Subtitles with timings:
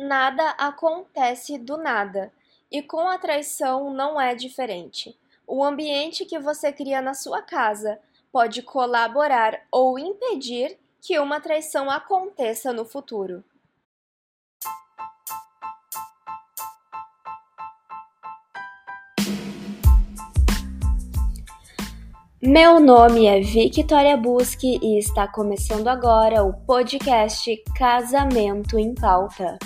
[0.00, 2.32] Nada acontece do nada,
[2.70, 5.18] e com a traição não é diferente.
[5.44, 7.98] O ambiente que você cria na sua casa
[8.30, 13.42] pode colaborar ou impedir que uma traição aconteça no futuro.
[22.40, 29.58] Meu nome é Victoria Busque e está começando agora o podcast Casamento em Pauta.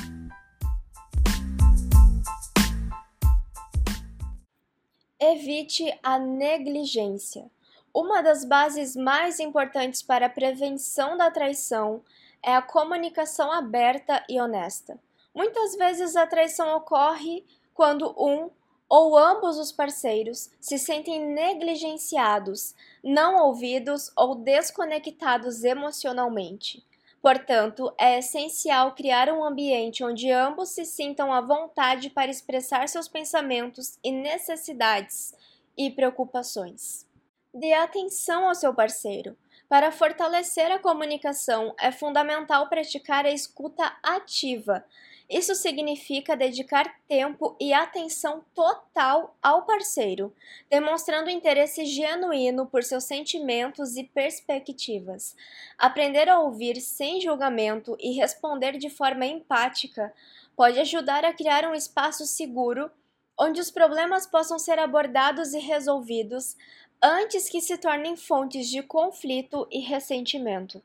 [5.25, 7.49] Evite a negligência.
[7.95, 12.03] Uma das bases mais importantes para a prevenção da traição
[12.43, 14.99] é a comunicação aberta e honesta.
[15.33, 18.51] Muitas vezes a traição ocorre quando um
[18.89, 26.85] ou ambos os parceiros se sentem negligenciados, não ouvidos ou desconectados emocionalmente.
[27.23, 33.07] Portanto, é essencial criar um ambiente onde ambos se sintam à vontade para expressar seus
[33.07, 35.33] pensamentos e necessidades
[35.79, 37.07] e preocupações.
[37.55, 39.37] Dê atenção ao seu parceiro.
[39.69, 44.85] Para fortalecer a comunicação, é fundamental praticar a escuta ativa,
[45.29, 50.35] isso significa dedicar tempo e atenção total ao parceiro,
[50.69, 55.35] demonstrando interesse genuíno por seus sentimentos e perspectivas.
[55.79, 60.13] Aprender a ouvir sem julgamento e responder de forma empática
[60.57, 62.91] pode ajudar a criar um espaço seguro
[63.39, 66.57] onde os problemas possam ser abordados e resolvidos
[67.03, 70.83] antes que se tornem fontes de conflito e ressentimento.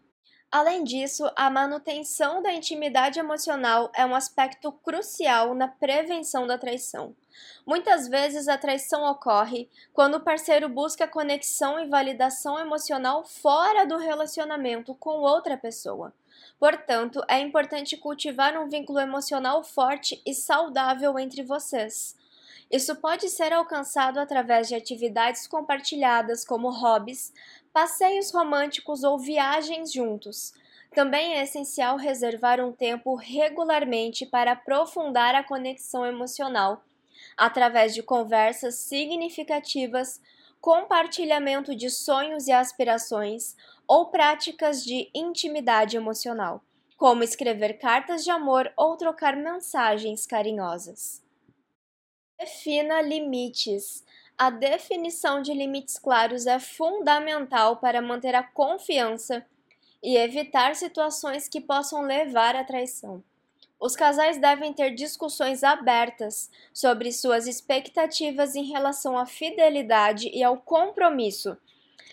[0.50, 7.14] Além disso, a manutenção da intimidade emocional é um aspecto crucial na prevenção da traição.
[7.66, 13.98] Muitas vezes a traição ocorre quando o parceiro busca conexão e validação emocional fora do
[13.98, 16.14] relacionamento com outra pessoa.
[16.58, 22.16] Portanto, é importante cultivar um vínculo emocional forte e saudável entre vocês.
[22.70, 27.34] Isso pode ser alcançado através de atividades compartilhadas, como hobbies,
[27.72, 30.54] passeios românticos ou viagens juntos.
[30.94, 36.84] Também é essencial reservar um tempo regularmente para aprofundar a conexão emocional,
[37.38, 40.20] através de conversas significativas,
[40.60, 43.56] compartilhamento de sonhos e aspirações
[43.88, 46.62] ou práticas de intimidade emocional,
[46.98, 51.27] como escrever cartas de amor ou trocar mensagens carinhosas.
[52.40, 54.06] Defina limites.
[54.38, 59.44] A definição de limites claros é fundamental para manter a confiança
[60.04, 63.24] e evitar situações que possam levar à traição.
[63.80, 70.58] Os casais devem ter discussões abertas sobre suas expectativas em relação à fidelidade e ao
[70.58, 71.58] compromisso,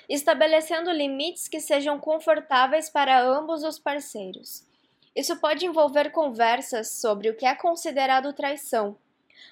[0.08, 4.66] estabelecendo limites que sejam confortáveis para ambos os parceiros.
[5.14, 8.96] Isso pode envolver conversas sobre o que é considerado traição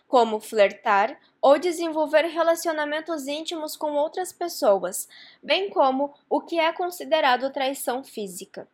[0.07, 5.09] como flertar ou desenvolver relacionamentos íntimos com outras pessoas,
[5.43, 8.69] bem como o que é considerado traição física.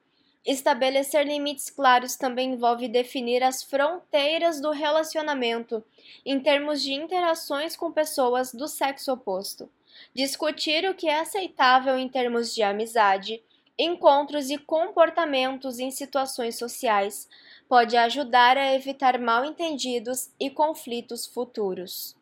[0.47, 5.85] Estabelecer limites claros também envolve definir as fronteiras do relacionamento
[6.25, 9.71] em termos de interações com pessoas do sexo oposto.
[10.15, 13.43] Discutir o que é aceitável em termos de amizade,
[13.79, 17.29] encontros e comportamentos em situações sociais,
[17.69, 22.17] pode ajudar a evitar mal-entendidos e conflitos futuros.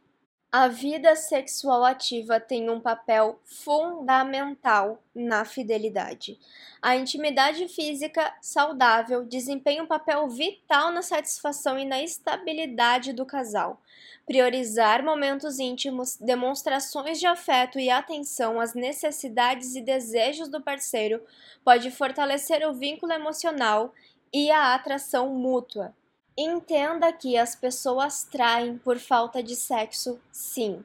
[0.50, 6.38] A vida sexual ativa tem um papel fundamental na fidelidade.
[6.80, 13.82] A intimidade física saudável desempenha um papel vital na satisfação e na estabilidade do casal.
[14.24, 21.22] Priorizar momentos íntimos, demonstrações de afeto e atenção às necessidades e desejos do parceiro
[21.64, 23.92] pode fortalecer o vínculo emocional
[24.32, 25.94] e a atração mútua.
[26.36, 30.84] Entenda que as pessoas traem por falta de sexo, sim.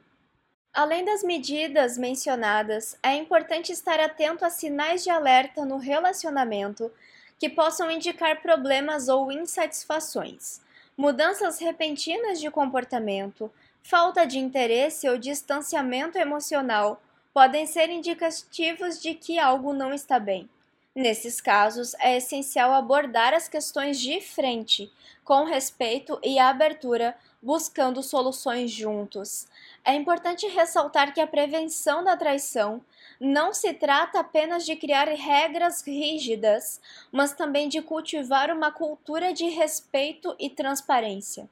[0.72, 6.90] Além das medidas mencionadas, é importante estar atento a sinais de alerta no relacionamento
[7.38, 10.62] que possam indicar problemas ou insatisfações,
[10.96, 13.52] mudanças repentinas de comportamento,
[13.82, 17.02] falta de interesse ou distanciamento emocional
[17.34, 20.48] podem ser indicativos de que algo não está bem.
[20.94, 24.92] Nesses casos, é essencial abordar as questões de frente,
[25.24, 29.48] com respeito e abertura, buscando soluções juntos.
[29.86, 32.84] É importante ressaltar que a prevenção da traição
[33.18, 36.78] não se trata apenas de criar regras rígidas,
[37.10, 41.48] mas também de cultivar uma cultura de respeito e transparência.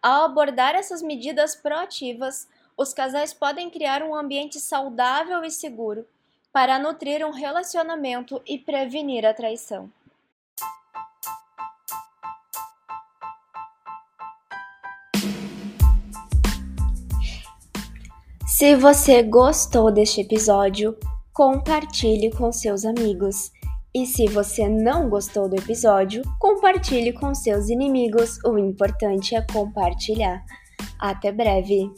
[0.00, 6.06] Ao abordar essas medidas proativas, os casais podem criar um ambiente saudável e seguro
[6.56, 9.90] para nutrir um relacionamento e prevenir a traição.
[18.46, 20.96] Se você gostou deste episódio,
[21.30, 23.52] compartilhe com seus amigos.
[23.94, 28.42] E se você não gostou do episódio, compartilhe com seus inimigos.
[28.42, 30.42] O importante é compartilhar.
[30.98, 31.92] Até breve!